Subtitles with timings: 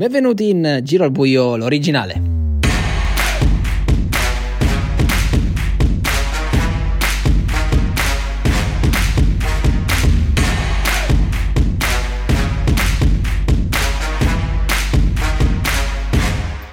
[0.00, 2.22] Benvenuti in Giro al Buio, l'originale.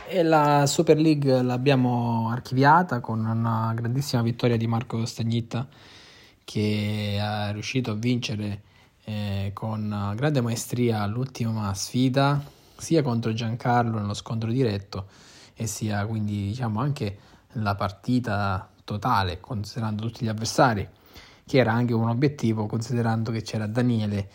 [0.07, 5.67] E la Super League l'abbiamo archiviata con una grandissima vittoria di Marco Stagnitta
[6.45, 8.61] che è riuscito a vincere
[9.03, 15.07] eh, con grande maestria l'ultima sfida sia contro Giancarlo nello scontro diretto
[15.55, 17.17] e sia quindi diciamo anche
[17.53, 20.87] la partita totale considerando tutti gli avversari
[21.45, 24.29] che era anche un obiettivo considerando che c'era Daniele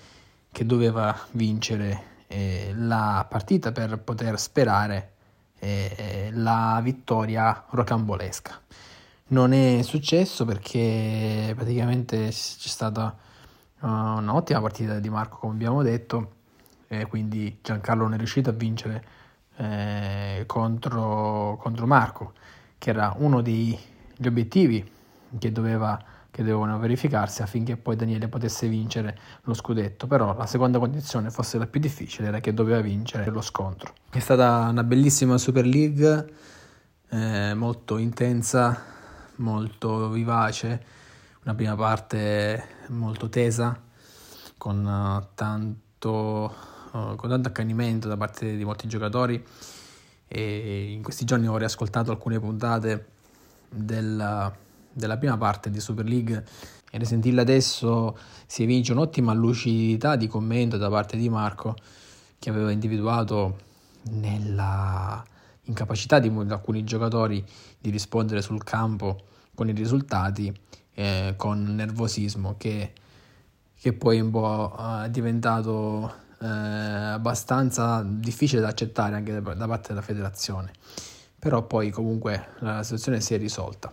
[0.51, 5.13] che doveva vincere eh, la partita per poter sperare
[5.59, 8.61] eh, la vittoria rocambolesca.
[9.29, 13.17] Non è successo perché praticamente c'è stata
[13.81, 16.33] uh, un'ottima partita di Marco, come abbiamo detto,
[16.99, 19.05] e quindi Giancarlo non è riuscito a vincere
[19.57, 22.35] eh, contro, contro, Marco,
[22.77, 23.79] che era uno degli
[24.27, 24.91] obiettivi
[25.39, 25.99] che, doveva,
[26.31, 30.07] che dovevano verificarsi affinché poi Daniele potesse vincere lo scudetto.
[30.07, 33.95] Però la seconda condizione, forse la più difficile, era che doveva vincere lo scontro.
[34.11, 36.33] È stata una bellissima Super League,
[37.09, 38.79] eh, molto intensa,
[39.37, 40.85] molto vivace,
[41.45, 43.81] una prima parte molto tesa,
[44.59, 49.45] con uh, tanto uh, con tanto accanimento da parte di molti giocatori.
[50.29, 53.07] E in questi giorni ho riascoltato alcune puntate
[53.69, 54.55] della,
[54.91, 56.45] della prima parte di Super League.
[56.91, 61.75] E risentirla adesso si evince un'ottima lucidità di commento da parte di Marco
[62.39, 63.57] che aveva individuato
[64.11, 65.25] nella
[65.65, 67.45] incapacità di alcuni giocatori
[67.79, 70.53] di rispondere sul campo con i risultati
[70.95, 72.93] eh, con nervosismo che,
[73.79, 74.75] che poi un po'
[75.05, 76.13] è diventato
[76.43, 80.73] eh, abbastanza difficile da accettare anche da, parte della federazione.
[81.39, 83.93] Però poi comunque la situazione si è risolta.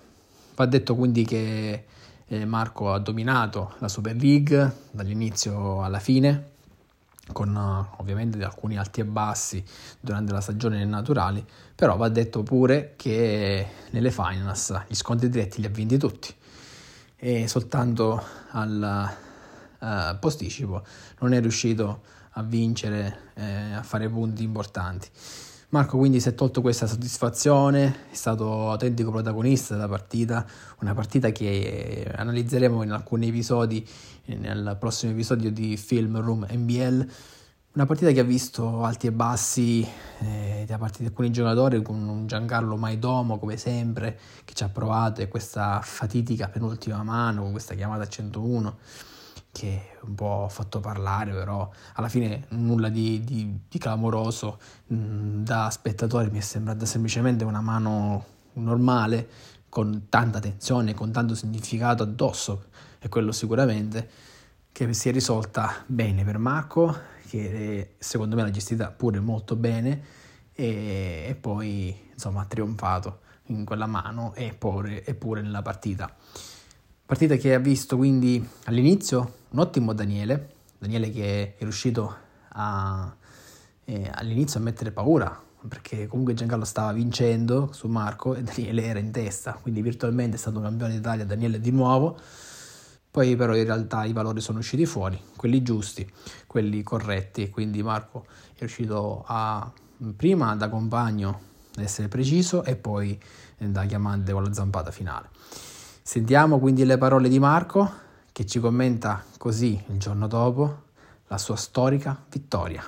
[0.56, 1.86] Va detto quindi che
[2.28, 6.58] eh, Marco ha dominato la Super League dall'inizio alla fine,
[7.32, 7.56] con
[7.98, 9.64] ovviamente alcuni alti e bassi
[10.00, 11.46] durante la stagione naturali,
[11.76, 16.34] però va detto pure che nelle finals gli scontri diretti li ha vinti tutti
[17.16, 19.12] e soltanto al
[19.80, 20.84] uh, posticipo
[21.20, 22.02] non è riuscito
[22.40, 25.08] a vincere, eh, a fare punti importanti.
[25.70, 30.44] Marco quindi si è tolto questa soddisfazione, è stato autentico protagonista della partita,
[30.80, 33.88] una partita che analizzeremo in alcuni episodi,
[34.26, 37.12] nel prossimo episodio di Film Room NBL,
[37.74, 39.88] una partita che ha visto alti e bassi
[40.20, 44.70] eh, da parte di alcuni giocatori, con un Giancarlo Maidomo come sempre, che ci ha
[44.70, 48.78] provato e questa fatidica penultima mano, con questa chiamata a 101
[49.52, 54.60] che un po' fatto parlare, però alla fine nulla di, di, di clamoroso.
[54.94, 59.28] Mm, da spettatore mi è sembrata semplicemente una mano normale,
[59.70, 62.66] con tanta tensione, con tanto significato addosso,
[63.00, 64.10] e quello sicuramente,
[64.72, 70.02] che si è risolta bene per Marco, che secondo me l'ha gestita pure molto bene,
[70.54, 76.14] e, e poi insomma ha trionfato in quella mano e pure, e pure nella partita.
[77.10, 82.16] Partita che ha visto quindi all'inizio un ottimo Daniele, Daniele che è riuscito
[82.50, 83.12] a,
[83.86, 89.00] eh, all'inizio a mettere paura perché comunque Giancarlo stava vincendo su Marco e Daniele era
[89.00, 92.16] in testa, quindi virtualmente è stato campione d'Italia Daniele di nuovo.
[93.10, 96.08] Poi però in realtà i valori sono usciti fuori, quelli giusti,
[96.46, 99.68] quelli corretti quindi Marco è riuscito a
[100.16, 101.42] prima da compagno
[101.76, 103.20] ad essere preciso e poi
[103.58, 105.30] da chiamante con la zampata finale.
[106.10, 107.88] Sentiamo quindi le parole di Marco
[108.32, 110.86] che ci commenta così il giorno dopo
[111.28, 112.84] la sua storica vittoria.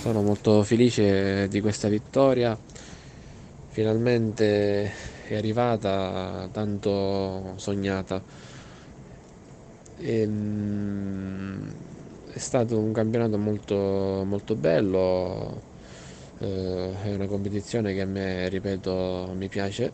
[0.00, 2.58] Sono molto felice di questa vittoria,
[3.68, 4.92] finalmente
[5.28, 8.20] è arrivata tanto sognata.
[9.96, 11.72] E, ehm,
[12.32, 15.68] è stato un campionato molto, molto bello,
[16.40, 19.92] eh, è una competizione che a me, ripeto, mi piace.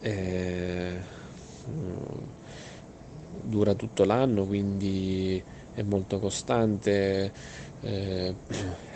[0.00, 0.92] E,
[1.68, 1.96] mm,
[3.42, 5.42] dura tutto l'anno, quindi
[5.74, 7.32] è molto costante,
[7.82, 8.34] eh,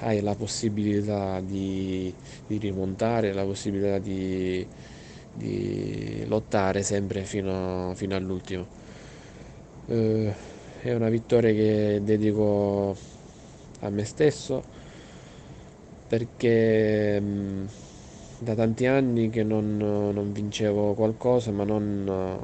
[0.00, 2.12] hai la possibilità di,
[2.47, 4.67] di, rimontare, la possibilità di,
[5.35, 8.67] di lottare sempre fino, fino all'ultimo.
[9.87, 10.35] Eh,
[10.82, 12.97] è una vittoria che dedico
[13.81, 14.62] a me stesso
[16.10, 17.22] perché
[18.38, 22.36] da tanti anni che non, non, vincevo qualcosa, ma non,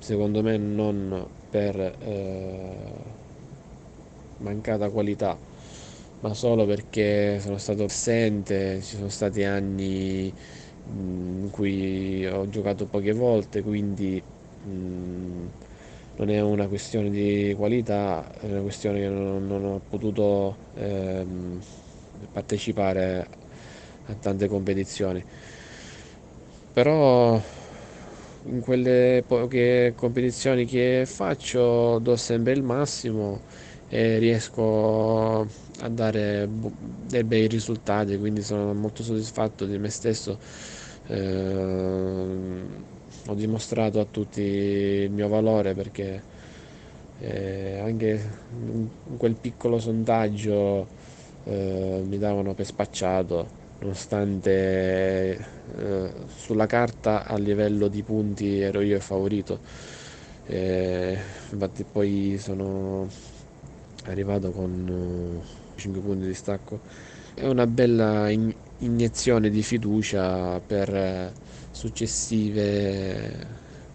[0.00, 2.92] secondo me non per, eh,
[4.38, 5.38] mancata qualità,
[6.20, 10.32] ma solo perché sono stato assente, ci sono stati anni
[10.86, 14.20] in cui ho giocato poche volte, quindi
[14.64, 15.46] mh,
[16.16, 21.60] non è una questione di qualità, è una questione che non, non ho potuto ehm,
[22.30, 23.28] partecipare
[24.06, 25.24] a tante competizioni.
[26.72, 27.40] Però
[28.46, 33.40] in quelle poche competizioni che faccio do sempre il massimo
[33.88, 35.40] e riesco
[35.80, 40.38] a dare dei bei risultati, quindi sono molto soddisfatto di me stesso.
[41.06, 42.62] Eh,
[43.26, 46.22] ho dimostrato a tutti il mio valore perché
[47.18, 48.20] eh, anche
[48.50, 50.88] in quel piccolo sondaggio
[51.44, 55.46] eh, mi davano per spacciato nonostante
[55.76, 59.60] eh, sulla carta a livello di punti ero io il favorito.
[60.46, 61.18] Eh,
[61.50, 63.08] infatti poi sono
[64.04, 65.42] arrivato con
[65.76, 66.80] 5 eh, punti di stacco.
[67.34, 71.32] È una bella in- iniezione di fiducia per eh,
[71.70, 73.46] successive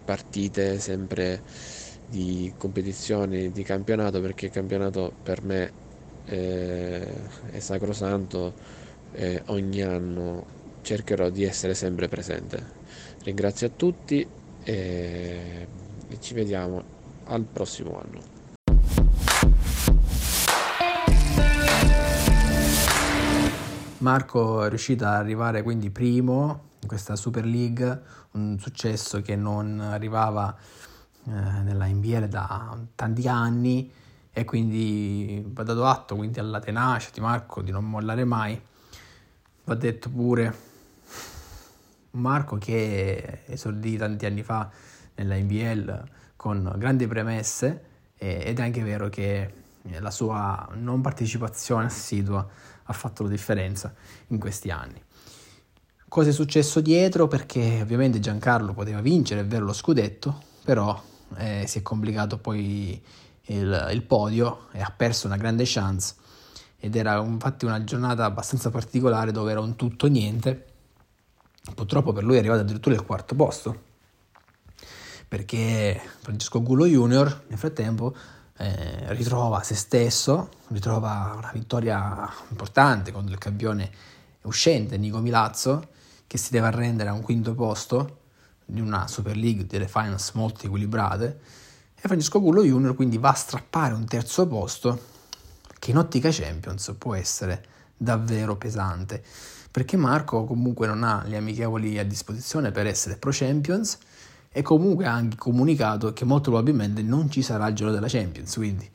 [0.04, 1.42] partite sempre
[2.04, 5.72] di competizione di campionato perché il campionato per me
[6.30, 7.06] è,
[7.50, 8.54] è sacrosanto
[9.12, 12.78] e ogni anno cercherò di essere sempre presente.
[13.24, 14.26] Ringrazio a tutti
[14.62, 15.66] e
[16.20, 16.82] ci vediamo
[17.24, 18.38] al prossimo anno.
[23.98, 29.78] Marco è riuscito ad arrivare quindi primo in questa Super League, un successo che non
[29.80, 30.56] arrivava
[31.26, 33.92] eh, nella NBL da tanti anni
[34.40, 38.58] e quindi va dato atto quindi alla tenacia di Marco di non mollare mai.
[39.64, 40.68] Va detto pure
[42.12, 44.70] Marco che esordì tanti anni fa
[45.16, 46.04] nella NBL
[46.36, 47.84] con grandi premesse
[48.16, 49.52] ed è anche vero che
[49.98, 52.46] la sua non partecipazione assidua
[52.82, 53.94] ha fatto la differenza
[54.28, 55.02] in questi anni.
[56.08, 57.28] Cosa è successo dietro?
[57.28, 61.00] Perché ovviamente Giancarlo poteva vincere, è vero, lo scudetto, però
[61.36, 63.00] eh, si è complicato poi
[63.50, 66.14] il, il, podio e ha perso una grande chance
[66.78, 70.66] ed era infatti una giornata abbastanza particolare dove era un tutto niente.
[71.74, 73.88] Purtroppo per lui è arrivato addirittura il quarto posto
[75.28, 78.14] perché Francesco Gullo Junior nel frattempo
[78.56, 83.90] eh, ritrova se stesso, ritrova una vittoria importante contro il campione
[84.42, 85.88] uscente Nico Milazzo
[86.26, 88.18] che si deve arrendere a un quinto posto
[88.64, 91.40] di una Super League delle finals molto equilibrate
[92.00, 95.08] e Francesco Gullo Junior quindi va a strappare un terzo posto
[95.78, 97.64] che in ottica Champions può essere
[97.96, 99.22] davvero pesante
[99.70, 103.98] perché Marco comunque non ha le amichevoli a disposizione per essere pro Champions
[104.52, 108.52] e comunque ha anche comunicato che molto probabilmente non ci sarà il giro della Champions,
[108.56, 108.90] quindi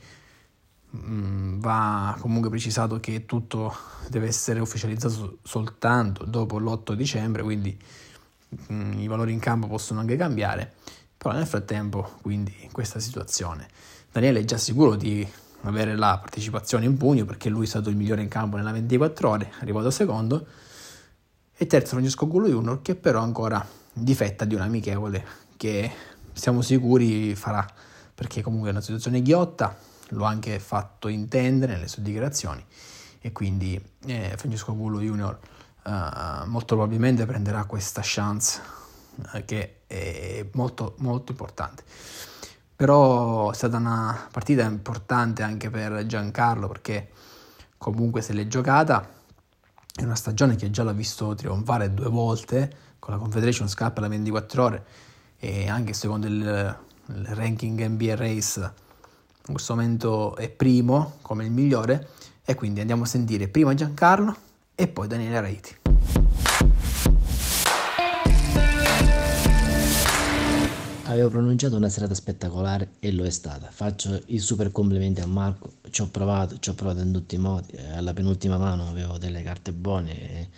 [0.90, 3.74] mh, va comunque precisato che tutto
[4.10, 7.78] deve essere ufficializzato soltanto dopo l'8 dicembre, quindi
[8.68, 10.74] mh, i valori in campo possono anche cambiare,
[11.18, 13.68] però nel frattempo quindi in questa situazione.
[14.12, 15.28] Daniele è già sicuro di
[15.62, 19.30] avere la partecipazione in pugno perché lui è stato il migliore in campo nella 24
[19.30, 20.46] ore, arrivato secondo,
[21.58, 25.26] e terzo Francesco Gullo Junior che però ancora difetta di un amichevole
[25.58, 25.92] che
[26.34, 27.66] siamo sicuri farà,
[28.14, 29.76] perché comunque è una situazione ghiotta,
[30.10, 32.64] l'ho anche fatto intendere nelle sue dichiarazioni.
[33.22, 35.40] E quindi eh, Francesco Gullo Junior
[35.84, 38.62] eh, molto probabilmente prenderà questa chance
[39.46, 41.84] che è molto molto importante.
[42.76, 47.10] Però è stata una partita importante anche per Giancarlo perché
[47.78, 49.08] comunque se l'è giocata
[49.96, 54.08] è una stagione che già l'ha visto trionfare due volte con la Confederation Cup alla
[54.10, 54.86] 24 ore
[55.38, 58.60] e anche secondo il, il ranking NBA Race
[59.48, 62.10] in questo momento è primo come il migliore
[62.44, 64.36] e quindi andiamo a sentire prima Giancarlo
[64.74, 65.85] e poi Daniele Reiti.
[71.16, 73.70] Avevo pronunciato una serata spettacolare e lo è stata.
[73.72, 75.76] Faccio i super complimenti a Marco.
[75.90, 77.78] Ci ho provato, ci ho provato in tutti i modi.
[77.78, 80.50] Alla penultima mano avevo delle carte buone e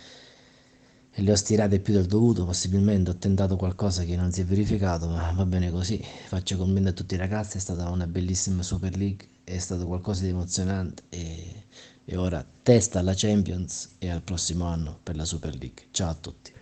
[1.18, 4.44] e le ho stirate più del dovuto, possibilmente ho tentato qualcosa che non si è
[4.44, 6.00] verificato, ma va bene così.
[6.28, 10.22] Faccio complimenti a tutti i ragazzi, è stata una bellissima Super League, è stato qualcosa
[10.22, 11.64] di emozionante e,
[12.04, 15.86] e ora testa alla Champions e al prossimo anno per la Super League.
[15.90, 16.52] Ciao a tutti.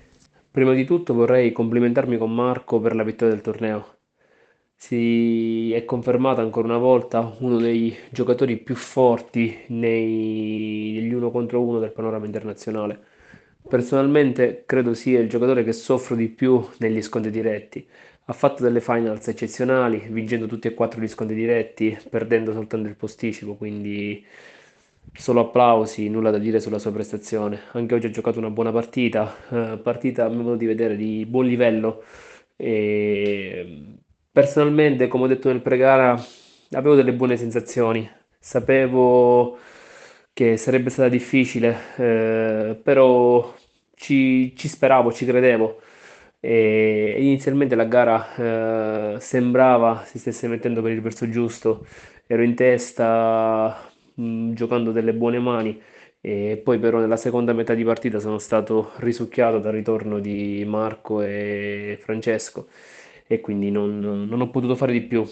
[0.57, 3.99] Prima di tutto vorrei complimentarmi con Marco per la vittoria del torneo.
[4.75, 11.61] Si è confermato ancora una volta uno dei giocatori più forti nei, negli uno contro
[11.63, 13.05] uno del panorama internazionale
[13.69, 17.87] Personalmente credo sia il giocatore che soffro di più negli scontri diretti.
[18.25, 22.97] ha fatto delle finals eccezionali, vincendo tutti e quattro gli scontri diretti, perdendo soltanto il
[22.97, 24.25] posticipo, quindi
[25.13, 27.63] solo applausi, nulla da dire sulla sua prestazione.
[27.73, 31.25] Anche oggi ha giocato una buona partita, eh, partita a mio modo di vedere di
[31.27, 32.05] buon livello.
[32.57, 33.97] E
[34.31, 36.15] personalmente, come ho detto nel pre-gara,
[36.73, 38.09] avevo delle buone sensazioni.
[38.39, 39.59] Sapevo
[40.33, 43.55] che sarebbe stata difficile, eh, però
[43.95, 45.81] ci, ci speravo, ci credevo.
[46.41, 51.87] E inizialmente la gara eh, sembrava si stesse mettendo per il verso giusto,
[52.27, 53.86] ero in testa
[54.17, 55.81] mh, giocando delle buone mani.
[56.21, 61.23] E poi però nella seconda metà di partita sono stato risucchiato dal ritorno di Marco
[61.23, 62.69] e Francesco.
[63.27, 65.25] E quindi non, non ho potuto fare di più.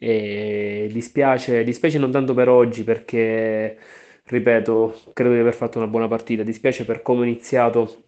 [0.00, 3.78] E dispiace, dispiace non tanto per oggi perché,
[4.24, 8.04] ripeto, credo di aver fatto una buona partita, dispiace per come ho iniziato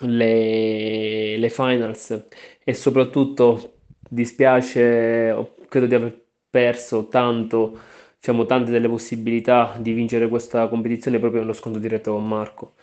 [0.00, 2.26] le, le finals
[2.64, 3.74] e soprattutto
[4.08, 7.78] dispiace, credo di aver perso tanto,
[8.20, 12.74] diciamo, tante delle possibilità di vincere questa competizione proprio nello scontro diretto con Marco.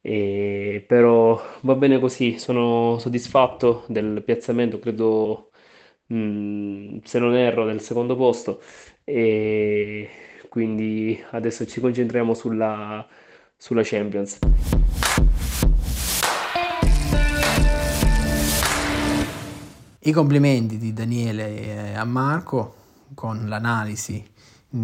[0.00, 5.50] E, però va bene così, sono soddisfatto del piazzamento, credo,
[6.06, 8.62] mh, se non erro, del secondo posto
[9.02, 10.08] e
[10.48, 13.04] quindi adesso ci concentriamo sulla,
[13.56, 14.38] sulla Champions.
[19.98, 22.74] I complimenti di Daniele a Marco
[23.14, 24.34] con l'analisi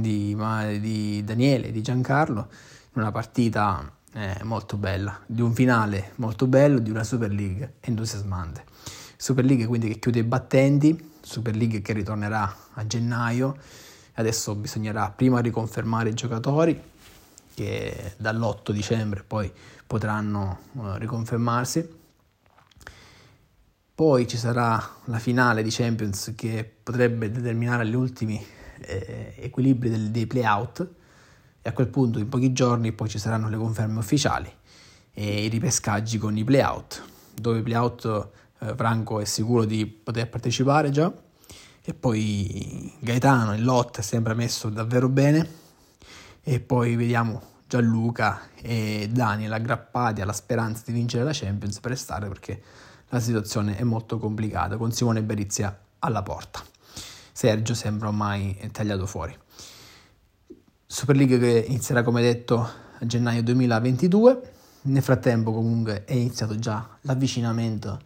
[0.01, 0.37] di,
[0.81, 2.49] di Daniele di Giancarlo
[2.95, 7.75] in una partita eh, molto bella, di un finale molto bello, di una Super League
[7.81, 8.65] entusiasmante.
[9.17, 13.57] Super League quindi che chiude i battenti, Super League che ritornerà a gennaio,
[14.15, 16.81] adesso bisognerà prima riconfermare i giocatori
[17.55, 19.53] che dall'8 dicembre poi
[19.87, 22.01] potranno uh, riconfermarsi
[23.95, 28.45] poi ci sarà la finale di Champions che potrebbe determinare gli ultimi
[28.87, 30.89] eh, equilibri del, dei playout
[31.63, 34.51] e a quel punto in pochi giorni poi ci saranno le conferme ufficiali
[35.15, 37.03] e i ripescaggi con i playout,
[37.35, 38.29] dove i playout
[38.61, 41.13] eh, Franco è sicuro di poter partecipare già
[41.85, 45.61] e poi Gaetano in lotta è sempre messo davvero bene
[46.43, 52.29] e poi vediamo Gianluca e Daniel aggrappati alla speranza di vincere la Champions per restare
[52.29, 52.63] perché
[53.09, 56.72] la situazione è molto complicata con Simone Berizia alla porta.
[57.33, 59.37] Sergio sembra ormai tagliato fuori.
[60.87, 64.53] Super League che inizierà come detto a gennaio 2022.
[64.83, 68.01] Nel frattempo comunque è iniziato già l'avvicinamento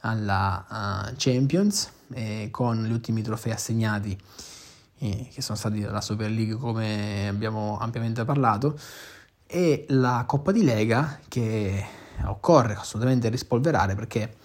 [0.00, 0.64] alla
[1.08, 4.16] uh, Champions eh, con gli ultimi trofei assegnati
[4.98, 8.78] eh, che sono stati dalla Super League come abbiamo ampiamente parlato
[9.46, 11.84] e la Coppa di Lega che
[12.26, 14.36] occorre assolutamente rispolverare perché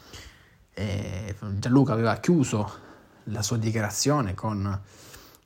[0.73, 2.87] eh, Gianluca aveva chiuso
[3.31, 4.79] la sua dichiarazione con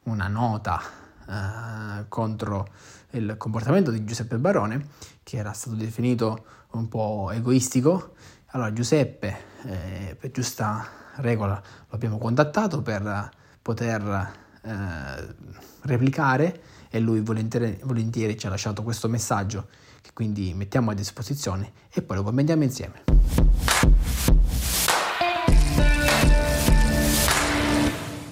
[0.03, 0.81] una nota
[1.27, 2.67] eh, contro
[3.11, 4.87] il comportamento di Giuseppe Barone
[5.23, 8.15] che era stato definito un po' egoistico.
[8.47, 10.85] Allora Giuseppe, eh, per giusta
[11.15, 13.29] regola, lo abbiamo contattato per
[13.61, 15.35] poter eh,
[15.81, 19.67] replicare e lui volentieri, volentieri ci ha lasciato questo messaggio
[20.01, 24.32] che quindi mettiamo a disposizione e poi lo commentiamo insieme.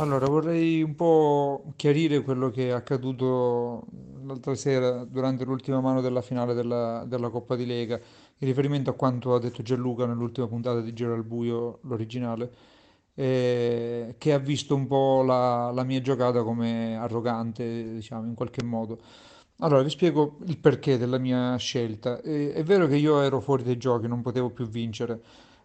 [0.01, 3.85] Allora, vorrei un po' chiarire quello che è accaduto
[4.23, 7.97] l'altra sera durante l'ultima mano della finale della, della Coppa di Lega,
[8.39, 12.51] in riferimento a quanto ha detto Gianluca nell'ultima puntata di Giro al Buio, l'originale,
[13.13, 18.63] eh, che ha visto un po' la, la mia giocata come arrogante, diciamo, in qualche
[18.63, 18.97] modo.
[19.59, 22.19] Allora, vi spiego il perché della mia scelta.
[22.21, 25.21] Eh, è vero che io ero fuori dai giochi, non potevo più vincere,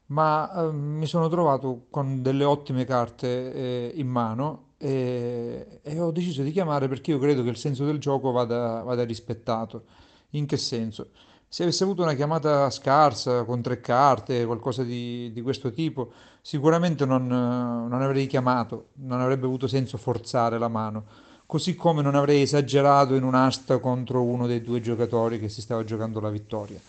[0.06, 6.10] ma eh, mi sono trovato con delle ottime carte eh, in mano e, e ho
[6.10, 9.84] deciso di chiamare perché io credo che il senso del gioco vada, vada rispettato.
[10.30, 11.10] In che senso?
[11.48, 17.06] Se avessi avuto una chiamata scarsa con tre carte, qualcosa di, di questo tipo, sicuramente
[17.06, 21.04] non, non avrei chiamato, non avrebbe avuto senso forzare la mano
[21.46, 25.84] così come non avrei esagerato in un'asta contro uno dei due giocatori che si stava
[25.84, 26.80] giocando la vittoria.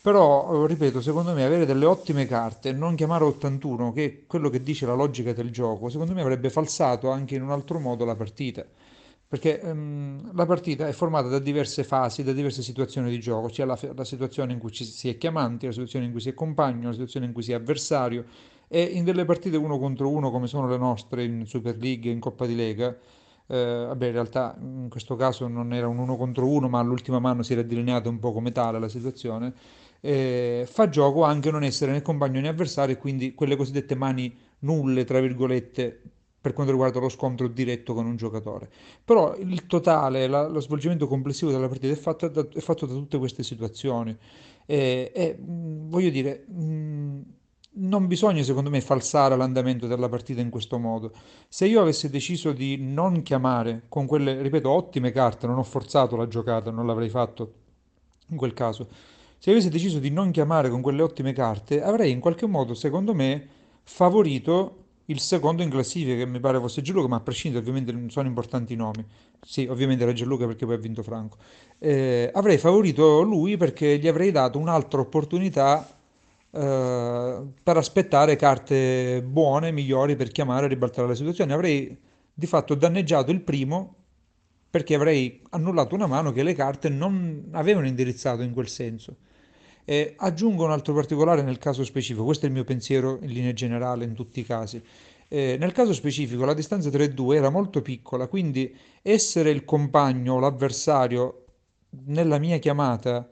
[0.00, 4.26] Però, eh, ripeto, secondo me avere delle ottime carte e non chiamare 81, che è
[4.26, 7.78] quello che dice la logica del gioco, secondo me avrebbe falsato anche in un altro
[7.80, 8.64] modo la partita.
[9.28, 13.48] Perché um, la partita è formata da diverse fasi, da diverse situazioni di gioco.
[13.48, 16.30] C'è la, la situazione in cui ci, si è chiamanti, la situazione in cui si
[16.30, 18.24] è compagno, la situazione in cui si è avversario.
[18.68, 22.20] E in delle partite uno contro uno, come sono le nostre in Super League, in
[22.20, 22.96] Coppa di Lega,
[23.46, 27.18] eh, vabbè, in realtà in questo caso non era un uno contro uno, ma all'ultima
[27.18, 29.52] mano si era delineata un po' come tale la situazione.
[30.00, 34.36] Eh, fa gioco anche non essere né compagno né avversario e quindi quelle cosiddette mani
[34.60, 36.02] nulle, tra virgolette,
[36.40, 38.70] per quanto riguarda lo scontro diretto con un giocatore.
[39.04, 42.94] Però il totale, la, lo svolgimento complessivo della partita è fatto da, è fatto da
[42.94, 44.16] tutte queste situazioni.
[44.66, 47.22] E, e voglio dire, mh,
[47.80, 51.12] non bisogna secondo me falsare l'andamento della partita in questo modo.
[51.48, 56.16] Se io avessi deciso di non chiamare con quelle, ripeto, ottime carte, non ho forzato
[56.16, 57.52] la giocata, non l'avrei fatto
[58.28, 58.88] in quel caso.
[59.40, 63.14] Se avessi deciso di non chiamare con quelle ottime carte, avrei in qualche modo, secondo
[63.14, 63.46] me,
[63.84, 68.10] favorito il secondo in classifica, che mi pare fosse Gianluca, ma a prescindere ovviamente non
[68.10, 69.04] sono importanti i nomi.
[69.40, 71.36] Sì, ovviamente era Gianluca perché poi ha vinto Franco.
[71.78, 75.88] Eh, avrei favorito lui perché gli avrei dato un'altra opportunità
[76.50, 81.52] eh, per aspettare carte buone, migliori per chiamare e ribaltare la situazione.
[81.54, 81.96] Avrei
[82.34, 83.94] di fatto danneggiato il primo
[84.70, 89.16] perché avrei annullato una mano che le carte non avevano indirizzato in quel senso.
[89.90, 93.54] E aggiungo un altro particolare nel caso specifico, questo è il mio pensiero in linea
[93.54, 94.82] generale in tutti i casi.
[95.28, 100.40] Eh, nel caso specifico la distanza 3-2 era molto piccola, quindi essere il compagno o
[100.40, 101.44] l'avversario
[102.04, 103.26] nella mia chiamata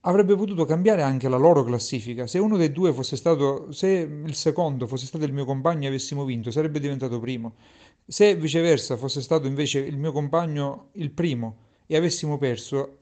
[0.00, 2.26] avrebbe potuto cambiare anche la loro classifica.
[2.26, 5.88] Se uno dei due fosse stato, se il secondo fosse stato il mio compagno e
[5.88, 7.54] avessimo vinto, sarebbe diventato primo.
[8.06, 12.98] Se viceversa fosse stato invece il mio compagno il primo e avessimo perso,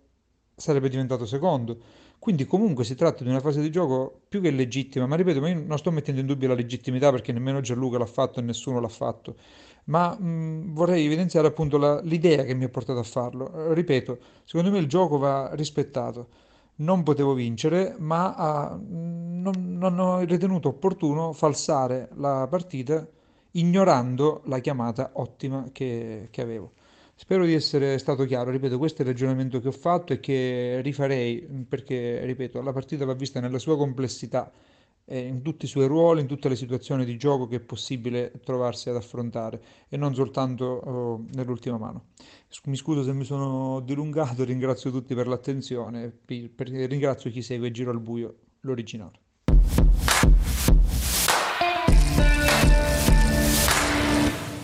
[0.55, 2.05] sarebbe diventato secondo.
[2.19, 5.49] Quindi comunque si tratta di una fase di gioco più che legittima, ma ripeto, ma
[5.49, 8.81] io non sto mettendo in dubbio la legittimità perché nemmeno Gianluca l'ha fatto e nessuno
[8.81, 9.37] l'ha fatto,
[9.85, 13.73] ma mh, vorrei evidenziare appunto la, l'idea che mi ha portato a farlo.
[13.73, 16.45] ripeto, secondo me il gioco va rispettato
[16.77, 23.07] non potevo vincere, ma uh, non, non, ho ritenuto opportuno falsare la partita
[23.53, 26.73] ignorando la chiamata ottima che, che, avevo.
[27.19, 30.81] Spero di essere stato chiaro, ripeto, questo è il ragionamento che ho fatto e che
[30.83, 34.53] rifarei perché, ripeto, la partita va vista nella sua complessità,
[35.07, 38.33] eh, in tutti i suoi ruoli, in tutte le situazioni di gioco che è possibile
[38.45, 42.09] trovarsi ad affrontare e non soltanto oh, nell'ultima mano.
[42.65, 47.93] Mi scuso se mi sono dilungato, ringrazio tutti per l'attenzione, per, ringrazio chi segue Giro
[47.93, 49.26] al Buio, l'originale.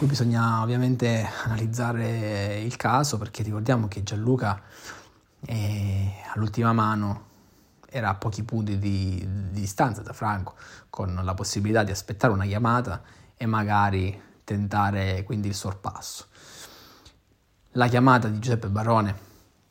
[0.02, 4.60] Qui bisogna ovviamente analizzare il caso perché ricordiamo che Gianluca
[5.46, 7.26] eh, all'ultima mano
[7.88, 10.56] era a pochi punti di, di distanza da Franco,
[10.90, 13.00] con la possibilità di aspettare una chiamata
[13.36, 16.26] e magari tentare quindi il sorpasso.
[17.74, 19.16] La chiamata di Giuseppe Barone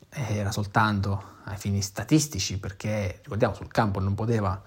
[0.08, 4.58] era soltanto ai fini statistici perché, ricordiamo, sul campo non poteva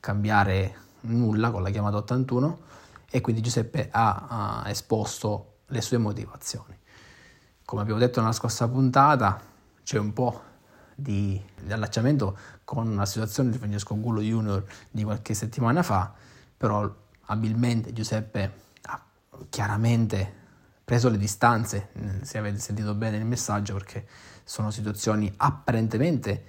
[0.00, 2.70] cambiare nulla con la chiamata 81
[3.14, 6.74] e quindi Giuseppe ha, ha esposto le sue motivazioni.
[7.62, 9.38] Come abbiamo detto nella scorsa puntata,
[9.82, 10.42] c'è un po'
[10.94, 16.10] di, di allacciamento con la situazione di Francesco Gullo Junior di qualche settimana fa,
[16.56, 16.90] però
[17.26, 18.52] abilmente Giuseppe
[18.84, 19.04] ha
[19.50, 20.40] chiaramente
[20.82, 21.90] preso le distanze,
[22.22, 24.06] se avete sentito bene il messaggio, perché
[24.42, 26.46] sono situazioni apparentemente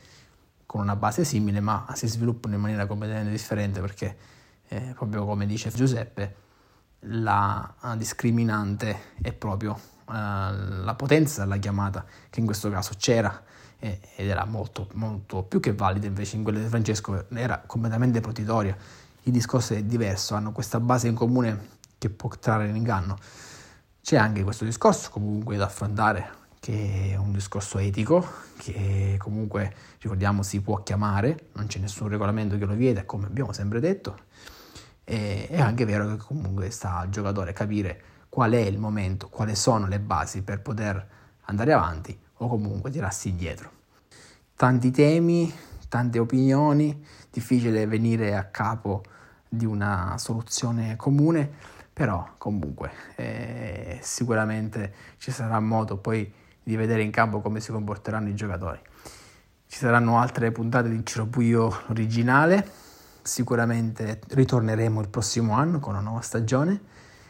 [0.66, 4.18] con una base simile, ma si sviluppano in maniera completamente differente perché,
[4.70, 6.43] eh, proprio come dice Giuseppe,
[7.06, 13.44] la discriminante è proprio eh, la potenza della chiamata, che in questo caso c'era
[13.80, 18.78] ed era molto, molto più che valida, invece in quella di Francesco era completamente protitoria.
[19.24, 23.18] Il discorso è diverso, hanno questa base in comune che può trarre in inganno.
[24.02, 26.30] C'è anche questo discorso comunque da affrontare,
[26.62, 28.26] che è un discorso etico,
[28.58, 33.52] che comunque ricordiamo si può chiamare, non c'è nessun regolamento che lo vieta, come abbiamo
[33.52, 34.18] sempre detto.
[35.04, 39.56] E è anche vero che comunque sta al giocatore capire qual è il momento, quali
[39.56, 41.08] sono le basi per poter
[41.46, 43.72] andare avanti o comunque tirarsi indietro.
[44.56, 45.54] Tanti temi,
[45.90, 49.04] tante opinioni, difficile venire a capo
[49.48, 56.32] di una soluzione comune però comunque eh, sicuramente ci sarà modo poi
[56.64, 58.80] di vedere in campo come si comporteranno i giocatori.
[59.68, 62.68] Ci saranno altre puntate di Cirobuio originale,
[63.24, 66.80] sicuramente ritorneremo il prossimo anno con una nuova stagione,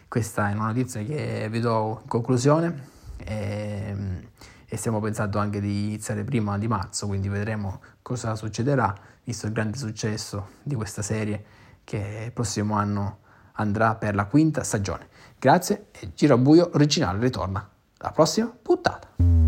[0.07, 4.27] questa è una notizia che vi do in conclusione e, ehm,
[4.67, 9.53] e stiamo pensando anche di iniziare prima di marzo, quindi vedremo cosa succederà, visto il
[9.53, 11.43] grande successo di questa serie
[11.83, 13.19] che il prossimo anno
[13.53, 15.07] andrà per la quinta stagione.
[15.37, 19.42] Grazie e Giro a Buio originale ritorna alla prossima puntata.